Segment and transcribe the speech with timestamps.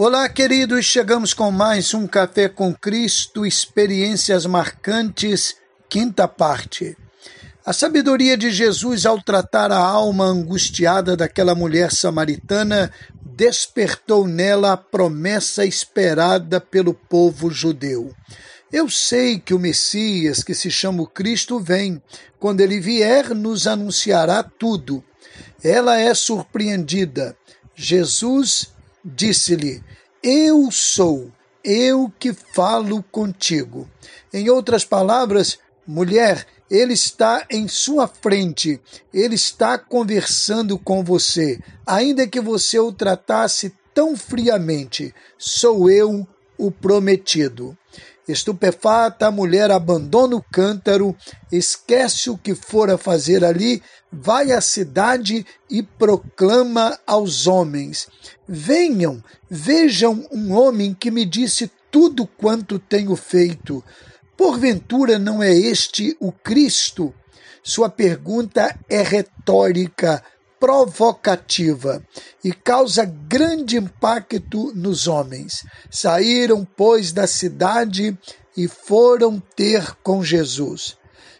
[0.00, 5.56] Olá, queridos, chegamos com mais um Café com Cristo, Experiências Marcantes,
[5.88, 6.96] quinta parte.
[7.66, 12.92] A sabedoria de Jesus ao tratar a alma angustiada daquela mulher samaritana
[13.24, 18.14] despertou nela a promessa esperada pelo povo judeu.
[18.72, 22.00] Eu sei que o Messias, que se chama Cristo, vem.
[22.38, 25.02] Quando ele vier, nos anunciará tudo.
[25.60, 27.36] Ela é surpreendida.
[27.74, 28.77] Jesus
[29.14, 29.82] disse-lhe:
[30.22, 31.32] Eu sou,
[31.64, 33.88] eu que falo contigo.
[34.32, 38.80] Em outras palavras, mulher, ele está em sua frente,
[39.12, 45.14] ele está conversando com você, ainda que você o tratasse tão friamente.
[45.38, 46.26] Sou eu
[46.58, 47.76] o prometido.
[48.28, 51.16] Estupefata, a mulher abandona o cântaro,
[51.50, 58.06] esquece o que fora fazer ali, vai à cidade e proclama aos homens:
[58.46, 63.82] Venham, vejam um homem que me disse tudo quanto tenho feito.
[64.36, 67.14] Porventura não é este o Cristo?
[67.62, 70.22] Sua pergunta é retórica,
[70.58, 72.02] provocativa
[72.42, 75.64] e causa grande impacto nos homens.
[75.90, 78.16] Saíram, pois, da cidade
[78.56, 80.96] e foram ter com Jesus.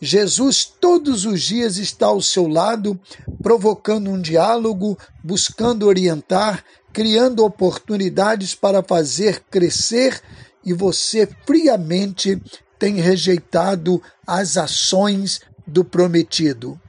[0.00, 2.98] Jesus todos os dias está ao seu lado,
[3.42, 10.20] provocando um diálogo, buscando orientar, criando oportunidades para fazer crescer
[10.64, 12.40] e você friamente
[12.78, 16.80] tem rejeitado as ações do prometido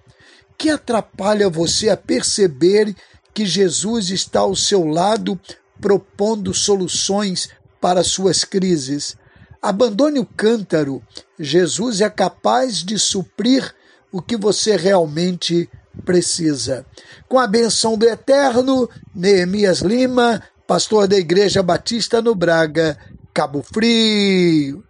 [0.62, 2.96] que atrapalha você a perceber
[3.34, 5.40] que Jesus está ao seu lado
[5.82, 7.50] propondo soluções
[7.82, 9.18] para suas crises.
[9.60, 11.02] Abandone o cântaro.
[11.40, 13.74] Jesus é capaz de suprir
[14.12, 15.68] o que você realmente
[16.06, 16.86] precisa.
[17.28, 23.00] Com a benção do Eterno, Neemias Lima, pastor da Igreja Batista no Braga,
[23.34, 24.84] Cabo Frio.